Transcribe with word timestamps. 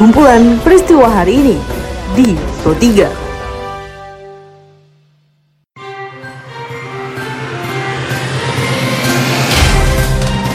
Kumpulan 0.00 0.56
peristiwa 0.64 1.12
hari 1.12 1.44
ini 1.44 1.56
di 2.16 2.32
Pro 2.64 2.72
3. 2.72 3.04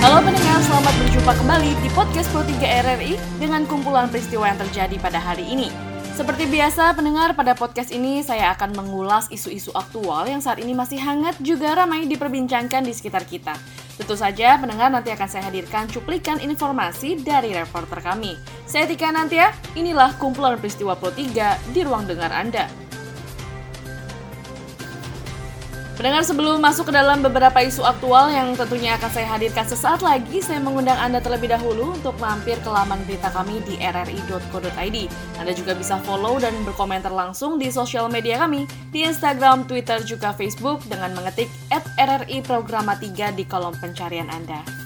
Halo 0.02 0.18
pendengar, 0.26 0.66
selamat 0.66 0.94
berjumpa 0.98 1.30
kembali 1.30 1.72
di 1.78 1.90
podcast 1.94 2.26
Pro 2.34 2.42
3 2.42 2.58
RRI 2.58 3.22
dengan 3.38 3.70
kumpulan 3.70 4.10
peristiwa 4.10 4.50
yang 4.50 4.58
terjadi 4.58 4.98
pada 4.98 5.22
hari 5.22 5.46
ini. 5.46 5.70
Seperti 6.18 6.50
biasa, 6.50 6.98
pendengar 6.98 7.38
pada 7.38 7.54
podcast 7.54 7.94
ini 7.94 8.26
saya 8.26 8.50
akan 8.58 8.74
mengulas 8.74 9.30
isu-isu 9.30 9.70
aktual 9.78 10.26
yang 10.26 10.42
saat 10.42 10.58
ini 10.58 10.74
masih 10.74 10.98
hangat 10.98 11.38
juga 11.38 11.78
ramai 11.78 12.10
diperbincangkan 12.10 12.82
di 12.82 12.98
sekitar 12.98 13.30
kita. 13.30 13.54
Tentu 13.96 14.16
saja 14.16 14.56
pendengar 14.58 14.88
nanti 14.92 15.12
akan 15.12 15.28
saya 15.28 15.48
hadirkan 15.52 15.88
cuplikan 15.92 16.40
informasi 16.40 17.20
dari 17.20 17.52
reporter 17.56 18.00
kami. 18.00 18.40
Saya 18.64 18.88
Tika 18.88 19.12
Nantia, 19.12 19.52
inilah 19.76 20.16
kumpulan 20.16 20.56
peristiwa 20.60 20.96
Pro 20.96 21.12
3 21.12 21.76
di 21.76 21.82
ruang 21.84 22.08
dengar 22.08 22.32
Anda. 22.32 22.91
Pendengar 26.00 26.24
sebelum 26.24 26.64
masuk 26.64 26.88
ke 26.88 26.94
dalam 26.96 27.20
beberapa 27.20 27.60
isu 27.60 27.84
aktual 27.84 28.32
yang 28.32 28.56
tentunya 28.56 28.96
akan 28.96 29.12
saya 29.12 29.28
hadirkan 29.38 29.68
sesaat 29.68 30.00
lagi, 30.00 30.40
saya 30.40 30.64
mengundang 30.64 30.96
Anda 30.96 31.20
terlebih 31.20 31.52
dahulu 31.52 32.00
untuk 32.00 32.16
mampir 32.18 32.58
ke 32.64 32.70
laman 32.72 33.04
berita 33.04 33.28
kami 33.30 33.60
di 33.68 33.76
rri.co.id. 33.78 34.98
Anda 35.38 35.52
juga 35.52 35.76
bisa 35.76 36.00
follow 36.02 36.40
dan 36.40 36.56
berkomentar 36.64 37.12
langsung 37.12 37.60
di 37.60 37.70
sosial 37.70 38.08
media 38.08 38.40
kami, 38.40 38.66
di 38.90 39.04
Instagram, 39.04 39.68
Twitter, 39.68 40.00
juga 40.08 40.32
Facebook 40.32 40.80
dengan 40.88 41.12
mengetik 41.12 41.52
at 41.70 41.84
RRI 42.00 42.40
Programa 42.42 42.96
3 42.96 43.36
di 43.36 43.44
kolom 43.44 43.76
pencarian 43.78 44.32
Anda. 44.32 44.81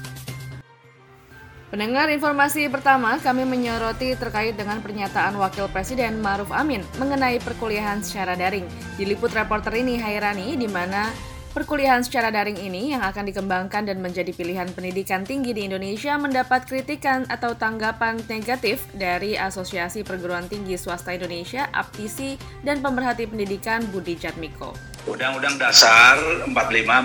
Pendengar 1.76 2.08
informasi 2.08 2.72
pertama, 2.72 3.20
kami 3.20 3.44
menyoroti 3.44 4.16
terkait 4.16 4.56
dengan 4.56 4.80
pernyataan 4.80 5.36
Wakil 5.36 5.68
Presiden 5.68 6.24
Maruf 6.24 6.48
Amin 6.56 6.80
mengenai 6.96 7.36
perkuliahan 7.44 8.00
secara 8.00 8.32
daring. 8.32 8.64
Diliput 8.96 9.36
reporter 9.36 9.76
ini 9.76 10.00
Hairani, 10.00 10.56
di 10.56 10.72
mana 10.72 11.12
Perkuliahan 11.52 12.04
secara 12.04 12.36
daring 12.36 12.60
ini 12.60 12.92
yang 12.92 13.00
akan 13.00 13.32
dikembangkan 13.32 13.88
dan 13.88 14.04
menjadi 14.04 14.28
pilihan 14.36 14.68
pendidikan 14.76 15.24
tinggi 15.24 15.56
di 15.56 15.64
Indonesia 15.64 16.20
mendapat 16.20 16.68
kritikan 16.68 17.24
atau 17.32 17.56
tanggapan 17.56 18.20
negatif 18.28 18.84
dari 18.92 19.40
Asosiasi 19.40 20.04
Perguruan 20.04 20.52
Tinggi 20.52 20.76
Swasta 20.76 21.16
Indonesia, 21.16 21.72
APTISI, 21.72 22.36
dan 22.68 22.84
pemerhati 22.84 23.24
pendidikan 23.32 23.88
Budi 23.88 24.20
Jatmiko. 24.20 24.95
Undang-Undang 25.06 25.62
Dasar 25.62 26.18
45 26.50 26.50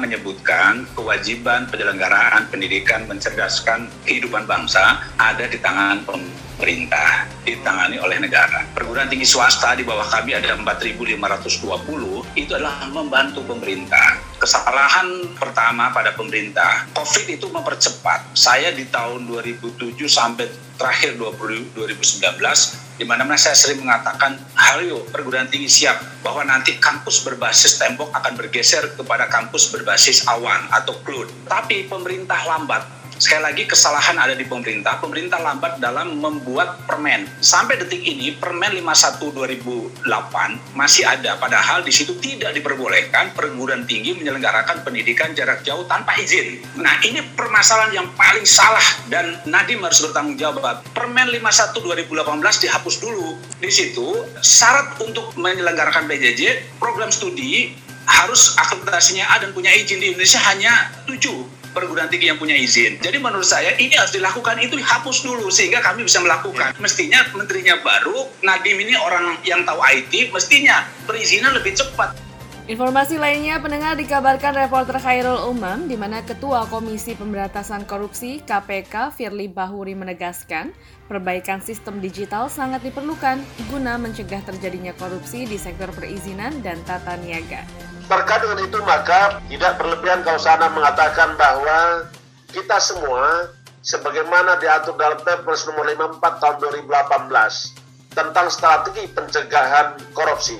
menyebutkan 0.00 0.88
kewajiban 0.96 1.68
penyelenggaraan 1.68 2.48
pendidikan 2.48 3.04
mencerdaskan 3.04 3.92
kehidupan 4.08 4.48
bangsa 4.48 5.04
ada 5.20 5.44
di 5.44 5.60
tangan 5.60 6.08
pemerintah 6.08 7.28
ditangani 7.44 8.00
oleh 8.00 8.24
negara. 8.24 8.64
Perguruan 8.72 9.04
tinggi 9.12 9.28
swasta 9.28 9.76
di 9.76 9.84
bawah 9.84 10.08
kami 10.08 10.32
ada 10.32 10.56
4.520 10.56 12.40
itu 12.40 12.52
adalah 12.56 12.88
membantu 12.88 13.44
pemerintah. 13.44 14.16
Kesalahan 14.40 15.36
pertama 15.36 15.92
pada 15.92 16.16
pemerintah, 16.16 16.88
COVID 16.96 17.36
itu 17.36 17.52
mempercepat. 17.52 18.32
Saya 18.32 18.72
di 18.72 18.88
tahun 18.88 19.28
2007 19.28 19.92
sampai 20.08 20.48
terakhir 20.80 21.20
20, 21.20 21.76
2019 21.76 22.96
di 22.96 23.04
mana 23.04 23.24
saya 23.36 23.56
sering 23.56 23.84
mengatakan, 23.84 24.40
"Hayo 24.56 25.04
perguruan 25.12 25.48
tinggi 25.48 25.68
siap 25.68 26.00
bahwa 26.24 26.44
nanti 26.48 26.80
kampus 26.80 27.20
berbasis 27.24 27.76
tembok 27.76 28.08
akan 28.16 28.36
bergeser 28.36 28.96
kepada 28.96 29.28
kampus 29.28 29.68
berbasis 29.68 30.24
awan 30.24 30.72
atau 30.72 30.96
cloud." 31.04 31.28
Tapi 31.44 31.84
pemerintah 31.84 32.40
lambat 32.48 32.99
Sekali 33.20 33.44
lagi 33.44 33.68
kesalahan 33.68 34.16
ada 34.16 34.32
di 34.32 34.48
pemerintah. 34.48 34.96
Pemerintah 34.96 35.44
lambat 35.44 35.76
dalam 35.76 36.16
membuat 36.16 36.88
permen. 36.88 37.28
Sampai 37.44 37.76
detik 37.76 38.00
ini 38.00 38.32
Permen 38.32 38.72
51 38.80 40.00
2008 40.00 40.00
masih 40.72 41.04
ada 41.04 41.36
padahal 41.36 41.84
di 41.84 41.92
situ 41.92 42.16
tidak 42.16 42.56
diperbolehkan 42.56 43.36
perguruan 43.36 43.84
tinggi 43.84 44.16
menyelenggarakan 44.16 44.80
pendidikan 44.88 45.36
jarak 45.36 45.60
jauh 45.60 45.84
tanpa 45.84 46.16
izin. 46.16 46.64
Nah, 46.80 46.96
ini 47.04 47.20
permasalahan 47.36 47.92
yang 47.92 48.08
paling 48.16 48.48
salah 48.48 49.04
dan 49.12 49.36
Nadiem 49.44 49.84
harus 49.84 50.00
bertanggung 50.00 50.40
jawab. 50.40 50.80
Permen 50.96 51.28
51 51.28 51.76
2018 51.76 52.64
dihapus 52.64 53.04
dulu. 53.04 53.36
Di 53.60 53.68
situ 53.68 54.16
syarat 54.40 54.96
untuk 55.04 55.36
menyelenggarakan 55.36 56.08
PJJ 56.08 56.72
program 56.80 57.12
studi 57.12 57.76
harus 58.08 58.56
akreditasinya 58.56 59.28
A 59.28 59.44
dan 59.44 59.52
punya 59.52 59.68
izin 59.76 60.00
di 60.00 60.16
Indonesia 60.16 60.40
hanya 60.48 60.88
7 61.04 61.59
perguruan 61.74 62.10
tinggi 62.10 62.30
yang 62.30 62.38
punya 62.38 62.54
izin. 62.54 62.98
Jadi 62.98 63.18
menurut 63.18 63.46
saya 63.46 63.74
ini 63.78 63.94
harus 63.94 64.14
dilakukan 64.14 64.58
itu 64.62 64.78
dihapus 64.78 65.22
dulu 65.22 65.48
sehingga 65.48 65.82
kami 65.82 66.06
bisa 66.06 66.22
melakukan. 66.22 66.74
Mestinya 66.78 67.22
menterinya 67.34 67.78
baru, 67.80 68.26
Nadiem 68.42 68.78
ini 68.82 68.94
orang 68.98 69.38
yang 69.46 69.62
tahu 69.62 69.78
IT, 69.82 70.34
mestinya 70.34 70.86
perizinan 71.06 71.54
lebih 71.54 71.74
cepat. 71.78 72.30
Informasi 72.70 73.18
lainnya, 73.18 73.58
pendengar 73.58 73.98
dikabarkan 73.98 74.54
reporter 74.54 74.94
Khairul 75.02 75.50
Umam, 75.50 75.90
di 75.90 75.98
mana 75.98 76.22
Ketua 76.22 76.70
Komisi 76.70 77.18
Pemberantasan 77.18 77.82
Korupsi 77.82 78.38
KPK 78.46 79.10
Firly 79.10 79.50
Bahuri 79.50 79.98
menegaskan, 79.98 80.70
perbaikan 81.10 81.58
sistem 81.58 81.98
digital 81.98 82.46
sangat 82.46 82.86
diperlukan 82.86 83.42
guna 83.74 83.98
mencegah 83.98 84.46
terjadinya 84.46 84.94
korupsi 84.94 85.50
di 85.50 85.58
sektor 85.58 85.90
perizinan 85.90 86.62
dan 86.62 86.78
tata 86.86 87.18
niaga. 87.18 87.89
Terkait 88.10 88.42
dengan 88.42 88.58
itu 88.58 88.78
maka 88.82 89.38
tidak 89.46 89.78
berlebihan 89.78 90.26
kalau 90.26 90.42
sana 90.42 90.66
mengatakan 90.66 91.38
bahwa 91.38 92.10
kita 92.50 92.82
semua 92.82 93.54
sebagaimana 93.86 94.58
diatur 94.58 94.98
dalam 94.98 95.22
Perpres 95.22 95.62
nomor 95.70 95.86
54 96.18 96.42
tahun 96.42 96.56
2018 96.90 98.10
tentang 98.10 98.46
strategi 98.50 99.06
pencegahan 99.14 99.94
korupsi. 100.10 100.58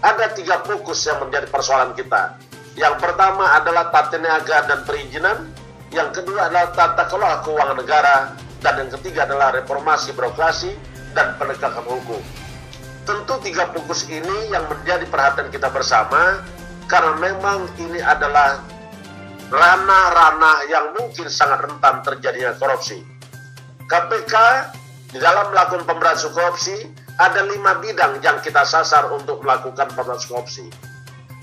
Ada 0.00 0.32
tiga 0.32 0.64
fokus 0.64 1.04
yang 1.04 1.20
menjadi 1.20 1.44
persoalan 1.52 1.92
kita. 1.92 2.40
Yang 2.80 2.96
pertama 3.04 3.52
adalah 3.52 3.92
tata 3.92 4.16
niaga 4.16 4.64
dan 4.64 4.80
perizinan, 4.88 5.44
yang 5.92 6.08
kedua 6.08 6.48
adalah 6.48 6.72
tata 6.72 7.04
kelola 7.04 7.44
keuangan 7.44 7.76
negara, 7.84 8.32
dan 8.64 8.80
yang 8.80 8.90
ketiga 8.96 9.28
adalah 9.28 9.52
reformasi 9.52 10.16
birokrasi 10.16 10.72
dan 11.12 11.36
penegakan 11.36 11.84
hukum. 11.84 12.22
Tentu 13.04 13.34
tiga 13.44 13.68
fokus 13.76 14.08
ini 14.08 14.48
yang 14.48 14.64
menjadi 14.72 15.04
perhatian 15.04 15.52
kita 15.52 15.68
bersama 15.68 16.40
karena 16.88 17.12
memang 17.20 17.68
ini 17.76 18.00
adalah 18.00 18.64
ranah-ranah 19.52 20.58
yang 20.72 20.96
mungkin 20.96 21.28
sangat 21.28 21.68
rentan 21.68 22.00
terjadinya 22.00 22.56
korupsi. 22.56 23.04
KPK 23.88 24.34
di 25.12 25.20
dalam 25.20 25.52
melakukan 25.52 25.84
pemberantasan 25.84 26.32
korupsi 26.32 26.76
ada 27.20 27.44
lima 27.44 27.76
bidang 27.80 28.20
yang 28.24 28.40
kita 28.40 28.64
sasar 28.64 29.12
untuk 29.12 29.44
melakukan 29.44 29.88
pemberantasan 29.92 30.28
korupsi. 30.32 30.64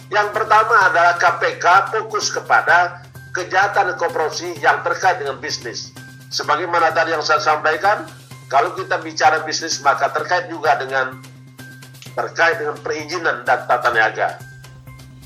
Yang 0.10 0.38
pertama 0.38 0.90
adalah 0.90 1.18
KPK 1.18 1.94
fokus 1.94 2.30
kepada 2.30 3.06
kejahatan 3.34 3.98
korupsi 3.98 4.54
yang 4.62 4.82
terkait 4.86 5.22
dengan 5.22 5.38
bisnis. 5.42 5.94
Sebagaimana 6.30 6.94
tadi 6.94 7.14
yang 7.14 7.26
saya 7.26 7.42
sampaikan, 7.42 8.06
kalau 8.50 8.74
kita 8.78 9.02
bicara 9.02 9.42
bisnis 9.46 9.82
maka 9.82 10.14
terkait 10.14 10.46
juga 10.50 10.78
dengan 10.78 11.22
terkait 12.14 12.62
dengan 12.62 12.78
perizinan 12.80 13.42
dan 13.44 13.66
tata 13.66 13.90
niaga. 13.92 14.55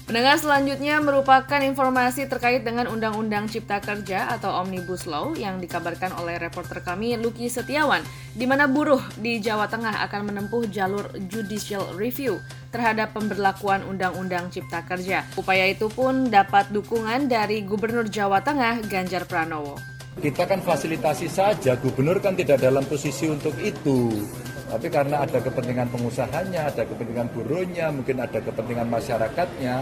Pendengar 0.09 0.41
selanjutnya 0.41 0.97
merupakan 1.05 1.61
informasi 1.61 2.25
terkait 2.25 2.65
dengan 2.65 2.89
Undang-Undang 2.89 3.45
Cipta 3.45 3.77
Kerja 3.77 4.25
atau 4.33 4.57
Omnibus 4.57 5.05
Law 5.05 5.37
yang 5.37 5.61
dikabarkan 5.61 6.17
oleh 6.17 6.41
reporter 6.41 6.81
kami 6.81 7.13
Luki 7.13 7.45
Setiawan, 7.45 8.01
di 8.33 8.49
mana 8.49 8.65
buruh 8.65 8.97
di 9.21 9.37
Jawa 9.37 9.69
Tengah 9.69 10.01
akan 10.09 10.33
menempuh 10.33 10.65
jalur 10.73 11.13
judicial 11.29 11.93
review 11.93 12.41
terhadap 12.73 13.13
pemberlakuan 13.13 13.85
Undang-Undang 13.85 14.49
Cipta 14.49 14.81
Kerja. 14.81 15.29
Upaya 15.37 15.69
itu 15.69 15.93
pun 15.93 16.33
dapat 16.33 16.73
dukungan 16.73 17.29
dari 17.29 17.61
Gubernur 17.61 18.09
Jawa 18.09 18.41
Tengah 18.41 18.81
Ganjar 18.89 19.29
Pranowo. 19.29 19.77
Kita 20.17 20.49
kan 20.49 20.65
fasilitasi 20.65 21.29
saja, 21.29 21.77
gubernur 21.77 22.17
kan 22.17 22.33
tidak 22.33 22.65
dalam 22.65 22.81
posisi 22.89 23.29
untuk 23.29 23.53
itu. 23.61 24.25
Tapi 24.69 24.87
karena 24.87 25.25
ada 25.25 25.41
kepentingan 25.41 25.89
pengusahanya, 25.89 26.69
ada 26.69 26.85
kepentingan 26.85 27.27
buruhnya, 27.33 27.89
mungkin 27.89 28.21
ada 28.21 28.37
kepentingan 28.37 28.85
masyarakatnya, 28.85 29.81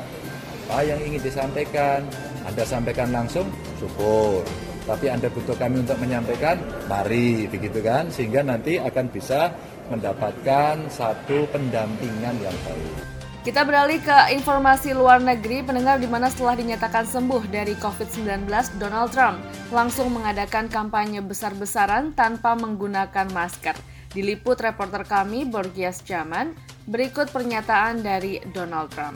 apa 0.68 0.84
yang 0.84 1.00
ingin 1.04 1.20
disampaikan, 1.20 2.08
Anda 2.48 2.64
sampaikan 2.64 3.12
langsung, 3.12 3.52
syukur. 3.80 4.48
Tapi 4.88 5.12
Anda 5.12 5.28
butuh 5.28 5.60
kami 5.60 5.84
untuk 5.84 6.00
menyampaikan, 6.00 6.56
mari, 6.88 7.52
begitu 7.52 7.84
kan? 7.84 8.08
Sehingga 8.08 8.40
nanti 8.40 8.80
akan 8.80 9.12
bisa 9.12 9.52
mendapatkan 9.92 10.88
satu 10.88 11.44
pendampingan 11.52 12.36
yang 12.40 12.56
baik. 12.64 13.17
Kita 13.48 13.64
beralih 13.64 14.04
ke 14.04 14.36
informasi 14.36 14.92
luar 14.92 15.24
negeri, 15.24 15.64
pendengar 15.64 16.04
di 16.04 16.04
mana 16.04 16.28
setelah 16.28 16.60
dinyatakan 16.60 17.08
sembuh 17.08 17.48
dari 17.48 17.80
COVID-19, 17.80 18.44
Donald 18.76 19.16
Trump 19.16 19.40
langsung 19.72 20.12
mengadakan 20.12 20.68
kampanye 20.68 21.24
besar-besaran 21.24 22.12
tanpa 22.12 22.60
menggunakan 22.60 23.32
masker. 23.32 23.80
Diliput 24.12 24.60
reporter 24.60 25.08
kami 25.08 25.48
Borgias 25.48 26.04
Jaman, 26.04 26.60
berikut 26.92 27.32
pernyataan 27.32 28.04
dari 28.04 28.44
Donald 28.52 28.92
Trump. 28.92 29.16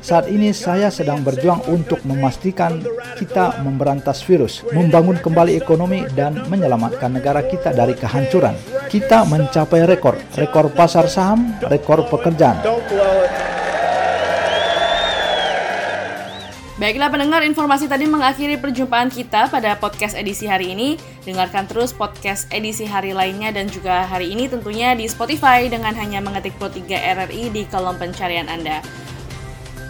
Saat 0.00 0.32
ini 0.32 0.56
saya 0.56 0.88
sedang 0.88 1.20
berjuang 1.20 1.60
untuk 1.68 2.00
memastikan 2.08 2.80
kita 3.20 3.60
memberantas 3.60 4.24
virus, 4.24 4.64
membangun 4.72 5.20
kembali 5.20 5.60
ekonomi, 5.60 6.08
dan 6.16 6.48
menyelamatkan 6.48 7.12
negara 7.12 7.44
kita 7.44 7.76
dari 7.76 7.92
kehancuran. 7.92 8.56
Kita 8.88 9.28
mencapai 9.28 9.84
rekor, 9.84 10.16
rekor 10.32 10.72
pasar 10.72 11.12
saham, 11.12 11.60
rekor 11.68 12.08
pekerjaan. 12.08 12.64
Baiklah 16.80 17.12
pendengar, 17.12 17.44
informasi 17.44 17.92
tadi 17.92 18.08
mengakhiri 18.08 18.56
perjumpaan 18.56 19.12
kita 19.12 19.52
pada 19.52 19.76
podcast 19.76 20.16
edisi 20.16 20.48
hari 20.48 20.72
ini. 20.72 20.96
Dengarkan 21.28 21.68
terus 21.68 21.92
podcast 21.92 22.48
edisi 22.48 22.88
hari 22.88 23.12
lainnya 23.12 23.52
dan 23.52 23.68
juga 23.68 24.08
hari 24.08 24.32
ini 24.32 24.48
tentunya 24.48 24.96
di 24.96 25.04
Spotify 25.04 25.68
dengan 25.68 25.92
hanya 25.92 26.24
mengetik 26.24 26.56
Pro 26.56 26.72
3 26.72 26.88
RRI 26.88 27.52
di 27.52 27.68
kolom 27.68 28.00
pencarian 28.00 28.48
Anda. 28.48 28.80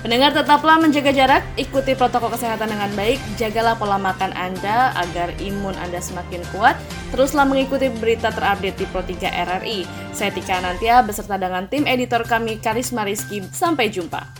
Pendengar 0.02 0.34
tetaplah 0.34 0.82
menjaga 0.82 1.14
jarak, 1.14 1.46
ikuti 1.54 1.94
protokol 1.94 2.34
kesehatan 2.34 2.74
dengan 2.74 2.90
baik, 2.98 3.22
jagalah 3.38 3.78
pola 3.78 3.94
makan 3.94 4.34
Anda 4.34 4.90
agar 4.98 5.30
imun 5.38 5.78
Anda 5.78 6.02
semakin 6.02 6.42
kuat. 6.50 6.74
Teruslah 7.14 7.46
mengikuti 7.46 7.86
berita 7.86 8.34
terupdate 8.34 8.74
di 8.74 8.86
Pro 8.90 9.06
3 9.06 9.30
RRI. 9.30 9.86
Saya 10.10 10.34
Tika 10.34 10.58
Nantia 10.58 11.06
beserta 11.06 11.38
dengan 11.38 11.70
tim 11.70 11.86
editor 11.86 12.26
kami 12.26 12.58
Karisma 12.58 13.06
Rizky. 13.06 13.46
Sampai 13.54 13.94
jumpa. 13.94 14.39